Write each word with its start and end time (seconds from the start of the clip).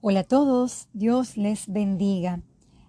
Hola 0.00 0.20
a 0.20 0.24
todos, 0.24 0.88
Dios 0.92 1.36
les 1.36 1.66
bendiga. 1.66 2.40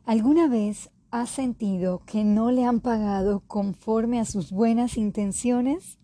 ¿Alguna 0.06 0.48
vez 0.48 0.92
ha 1.10 1.26
sentido 1.26 2.04
que 2.06 2.24
no 2.24 2.52
le 2.52 2.66
han 2.66 2.82
pagado 2.82 3.40
conforme 3.48 4.20
a 4.20 4.26
sus 4.26 4.52
buenas 4.52 4.96
intenciones? 4.96 5.98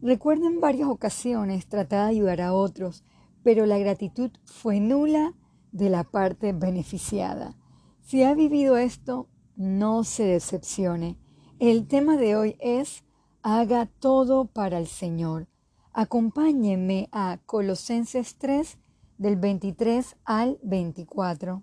Recuerdo 0.00 0.46
en 0.46 0.60
varias 0.60 0.88
ocasiones 0.88 1.66
tratar 1.66 2.04
de 2.04 2.10
ayudar 2.10 2.42
a 2.42 2.54
otros, 2.54 3.02
pero 3.42 3.66
la 3.66 3.78
gratitud 3.78 4.30
fue 4.44 4.78
nula 4.78 5.34
de 5.72 5.90
la 5.90 6.04
parte 6.04 6.52
beneficiada. 6.52 7.56
Si 8.00 8.22
ha 8.22 8.32
vivido 8.32 8.76
esto, 8.76 9.26
no 9.56 10.04
se 10.04 10.22
decepcione. 10.22 11.18
El 11.58 11.88
tema 11.88 12.16
de 12.16 12.36
hoy 12.36 12.56
es 12.60 13.02
haga 13.42 13.86
todo 13.86 14.44
para 14.44 14.78
el 14.78 14.86
Señor. 14.86 15.48
Acompáñenme 15.92 17.08
a 17.10 17.40
Colosenses 17.46 18.36
3 18.38 18.78
del 19.20 19.36
23 19.36 20.16
al 20.24 20.58
24. 20.62 21.62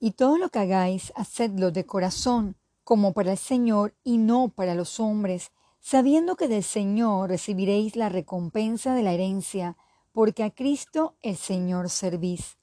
Y 0.00 0.12
todo 0.12 0.38
lo 0.38 0.48
que 0.48 0.60
hagáis, 0.60 1.12
hacedlo 1.14 1.70
de 1.70 1.84
corazón, 1.84 2.56
como 2.82 3.12
para 3.12 3.32
el 3.32 3.38
Señor 3.38 3.94
y 4.02 4.16
no 4.16 4.48
para 4.48 4.74
los 4.74 4.98
hombres, 4.98 5.52
sabiendo 5.80 6.34
que 6.34 6.48
del 6.48 6.62
Señor 6.62 7.28
recibiréis 7.28 7.94
la 7.94 8.08
recompensa 8.08 8.94
de 8.94 9.02
la 9.02 9.12
herencia, 9.12 9.76
porque 10.12 10.44
a 10.44 10.50
Cristo 10.50 11.14
el 11.20 11.36
Señor 11.36 11.90
servís. 11.90 12.56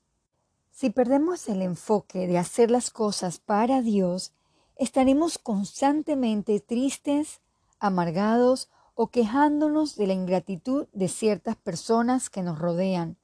Si 0.72 0.90
perdemos 0.90 1.48
el 1.48 1.62
enfoque 1.62 2.26
de 2.26 2.40
hacer 2.40 2.72
las 2.72 2.90
cosas 2.90 3.38
para 3.38 3.84
Dios, 3.84 4.34
estaremos 4.76 5.38
constantemente 5.38 6.60
tristes, 6.60 7.42
amargados 7.78 8.72
o 8.96 9.12
quejándonos 9.12 9.96
de 9.98 10.08
la 10.08 10.14
ingratitud 10.14 10.88
de 10.94 11.10
ciertas 11.10 11.58
personas 11.58 12.32
que 12.32 12.42
nos 12.42 12.58
rodean 12.58 13.18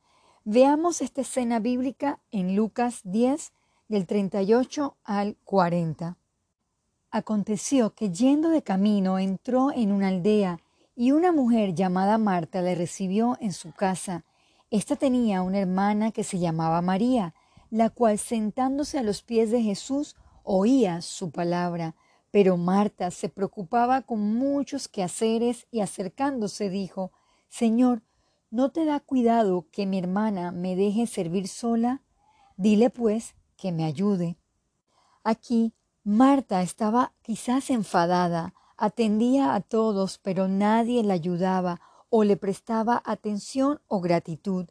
Veamos 0.45 1.02
esta 1.02 1.21
escena 1.21 1.59
bíblica 1.59 2.20
en 2.31 2.55
Lucas 2.55 3.02
10, 3.03 3.52
del 3.89 4.07
38 4.07 4.95
al 5.03 5.36
40. 5.44 6.17
Aconteció 7.11 7.94
que 7.94 8.09
yendo 8.11 8.50
de 8.50 8.61
camino 8.61 9.19
entró 9.19 9.72
en 9.72 9.91
una 9.91 10.08
aldea 10.08 10.59
y 10.95 11.11
una 11.11 11.33
mujer 11.33 11.75
llamada 11.75 12.17
Marta 12.17 12.61
le 12.61 12.73
recibió 12.73 13.38
en 13.41 13.52
su 13.52 13.73
casa. 13.73 14.23
Esta 14.72 14.95
tenía 14.95 15.41
una 15.41 15.59
hermana 15.59 16.11
que 16.11 16.23
se 16.23 16.39
llamaba 16.39 16.81
María, 16.81 17.33
la 17.69 17.89
cual 17.89 18.17
sentándose 18.17 18.97
a 18.97 19.03
los 19.03 19.22
pies 19.22 19.52
de 19.52 19.61
Jesús 19.61 20.16
oía 20.44 21.02
su 21.02 21.31
palabra. 21.31 21.95
Pero 22.31 22.56
Marta 22.56 23.11
se 23.11 23.28
preocupaba 23.28 24.03
con 24.03 24.35
muchos 24.35 24.88
quehaceres 24.88 25.67
y 25.69 25.81
acercándose 25.81 26.69
dijo, 26.69 27.11
Señor, 27.50 28.03
¿No 28.52 28.72
te 28.72 28.83
da 28.83 29.00
cuidado 29.00 29.67
que 29.72 29.86
mi 29.86 30.00
hermana 30.00 30.52
me 30.52 30.75
deje 30.75 31.05
servir 31.05 31.47
sola? 31.47 32.02
Dile 32.58 32.89
pues 32.89 33.36
que 33.56 33.72
me 33.72 33.86
ayude. 33.86 34.38
Aquí 35.23 35.73
Marta 36.03 36.64
estaba 36.64 37.14
quizás 37.22 37.69
enfadada, 37.69 38.56
atendía 38.75 39.53
a 39.53 39.61
todos, 39.61 40.17
pero 40.17 40.47
nadie 40.47 41.03
la 41.03 41.14
ayudaba 41.14 41.80
o 42.09 42.23
le 42.23 42.38
prestaba 42.38 43.03
atención 43.06 43.81
o 43.88 44.02
gratitud. 44.02 44.66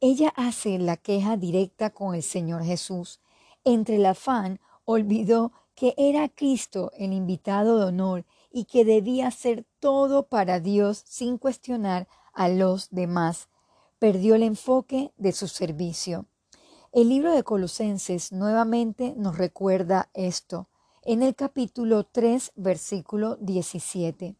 Ella 0.00 0.30
hace 0.36 0.78
la 0.78 0.98
queja 0.98 1.38
directa 1.38 1.88
con 1.88 2.14
el 2.14 2.22
Señor 2.22 2.64
Jesús. 2.64 3.20
Entre 3.64 3.96
el 3.96 4.04
afán 4.04 4.60
olvidó 4.84 5.52
que 5.74 5.94
era 5.96 6.28
Cristo 6.28 6.90
el 6.98 7.14
invitado 7.14 7.78
de 7.78 7.86
honor 7.86 8.26
y 8.50 8.64
que 8.64 8.84
debía 8.84 9.28
hacer 9.28 9.64
todo 9.80 10.24
para 10.24 10.60
Dios 10.60 11.02
sin 11.06 11.38
cuestionar 11.38 12.08
a 12.32 12.48
los 12.48 12.90
demás. 12.90 13.48
Perdió 13.98 14.34
el 14.34 14.42
enfoque 14.42 15.12
de 15.16 15.32
su 15.32 15.48
servicio. 15.48 16.26
El 16.92 17.08
libro 17.08 17.32
de 17.32 17.42
Colosenses 17.42 18.32
nuevamente 18.32 19.14
nos 19.16 19.38
recuerda 19.38 20.10
esto 20.14 20.68
en 21.04 21.22
el 21.22 21.34
capítulo 21.34 22.04
3, 22.04 22.52
versículo 22.56 23.36
17. 23.36 24.36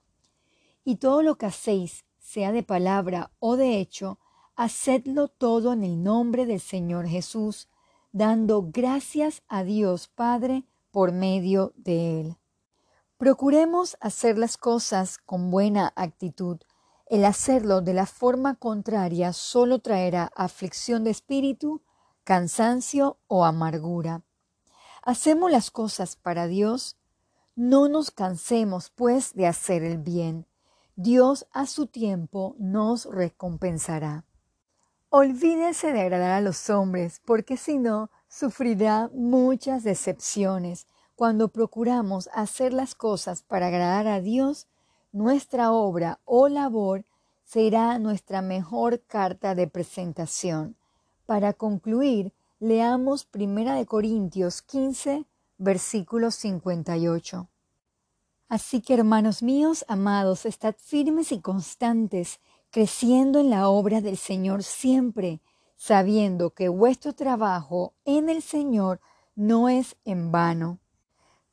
Y 0.85 0.97
todo 0.97 1.23
lo 1.23 1.37
que 1.37 1.47
hacéis, 1.47 2.05
sea 2.19 2.53
de 2.53 2.63
palabra 2.63 3.33
o 3.41 3.57
de 3.57 3.79
hecho, 3.79 4.19
hacedlo 4.55 5.29
todo 5.29 5.73
en 5.73 5.83
el 5.83 6.03
nombre 6.03 6.47
del 6.47 6.61
Señor 6.61 7.07
Jesús, 7.07 7.69
dando 8.13 8.69
gracias 8.71 9.43
a 9.49 9.65
Dios 9.65 10.09
Padre 10.09 10.65
por 10.91 11.13
medio 11.13 11.73
de 11.77 12.21
Él. 12.21 12.37
Procuremos 13.17 13.97
hacer 14.01 14.39
las 14.39 14.57
cosas 14.57 15.19
con 15.19 15.51
buena 15.51 15.93
actitud, 15.97 16.59
el 17.13 17.27
hacerlo 17.27 17.83
de 17.83 17.93
la 17.93 18.07
forma 18.07 18.55
contraria 18.55 19.35
solo 19.35 19.81
traerá 19.81 20.33
aflicción 20.35 21.05
de 21.05 21.11
espíritu, 21.11 21.83
cansancio 22.25 23.19
o 23.27 23.45
amargura. 23.45 24.23
Hacemos 25.03 25.53
las 25.53 25.71
cosas 25.71 26.17
para 26.17 26.47
Dios, 26.47 26.97
no 27.55 27.91
nos 27.91 28.13
cansemos 28.13 28.89
pues 28.89 29.35
de 29.35 29.47
hacer 29.47 29.83
el 29.83 29.99
bien. 29.99 30.47
Dios 30.97 31.47
a 31.53 31.67
su 31.67 31.87
tiempo 31.87 32.57
nos 32.59 33.05
recompensará. 33.05 34.25
Olvídese 35.11 35.93
de 35.93 36.01
agradar 36.01 36.31
a 36.31 36.41
los 36.41 36.71
hombres, 36.71 37.21
porque 37.27 37.59
si 37.59 37.77
no, 37.77 38.11
sufrirá 38.27 39.11
muchas 39.13 39.85
decepciones. 39.85 40.87
Cuando 41.15 41.49
procuramos 41.49 42.31
hacer 42.33 42.73
las 42.73 42.95
cosas 42.95 43.43
para 43.43 43.67
agradar 43.67 44.07
a 44.07 44.23
Dios, 44.23 44.67
nuestra 45.13 45.73
obra 45.73 46.21
o 46.25 46.49
labor 46.49 47.05
será 47.45 47.99
nuestra 47.99 48.43
mejor 48.43 49.03
carta 49.07 49.55
de 49.55 49.67
presentación. 49.69 50.77
Para 51.27 51.53
concluir, 51.53 52.33
leamos 52.59 53.29
1 53.33 53.87
Corintios 53.87 54.63
15, 54.63 55.27
versículo 55.59 56.31
58. 56.31 57.49
Así 58.49 58.81
que, 58.81 58.95
hermanos 58.95 59.43
míos, 59.43 59.85
amados, 59.89 60.45
estad 60.47 60.75
firmes 60.79 61.33
y 61.33 61.41
constantes, 61.41 62.41
creciendo 62.71 63.39
en 63.39 63.51
la 63.51 63.69
obra 63.69 64.01
del 64.01 64.17
Señor 64.17 64.63
siempre, 64.63 65.41
sabiendo 65.77 66.51
que 66.51 66.69
vuestro 66.69 67.15
trabajo 67.15 67.95
en 68.05 68.29
el 68.29 68.43
Señor 68.43 69.01
no 69.35 69.69
es 69.69 69.97
en 70.05 70.33
vano. 70.33 70.79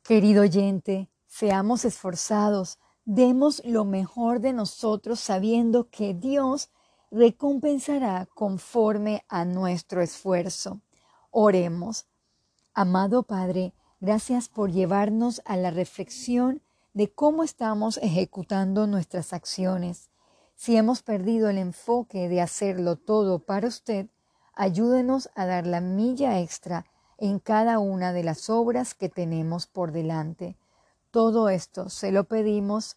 Querido 0.02 0.42
oyente, 0.42 1.08
seamos 1.26 1.84
esforzados, 1.84 2.78
Demos 3.12 3.60
lo 3.64 3.84
mejor 3.84 4.38
de 4.38 4.52
nosotros 4.52 5.18
sabiendo 5.18 5.90
que 5.90 6.14
Dios 6.14 6.70
recompensará 7.10 8.28
conforme 8.36 9.24
a 9.28 9.44
nuestro 9.44 10.00
esfuerzo. 10.00 10.80
Oremos. 11.32 12.06
Amado 12.72 13.24
Padre, 13.24 13.74
gracias 13.98 14.48
por 14.48 14.70
llevarnos 14.70 15.42
a 15.44 15.56
la 15.56 15.72
reflexión 15.72 16.62
de 16.94 17.12
cómo 17.12 17.42
estamos 17.42 17.96
ejecutando 17.96 18.86
nuestras 18.86 19.32
acciones. 19.32 20.10
Si 20.54 20.76
hemos 20.76 21.02
perdido 21.02 21.50
el 21.50 21.58
enfoque 21.58 22.28
de 22.28 22.40
hacerlo 22.40 22.94
todo 22.94 23.40
para 23.40 23.66
usted, 23.66 24.06
ayúdenos 24.54 25.30
a 25.34 25.46
dar 25.46 25.66
la 25.66 25.80
milla 25.80 26.38
extra 26.38 26.86
en 27.18 27.40
cada 27.40 27.80
una 27.80 28.12
de 28.12 28.22
las 28.22 28.48
obras 28.48 28.94
que 28.94 29.08
tenemos 29.08 29.66
por 29.66 29.90
delante. 29.90 30.56
Todo 31.10 31.48
esto 31.48 31.88
se 31.88 32.12
lo 32.12 32.22
pedimos 32.22 32.96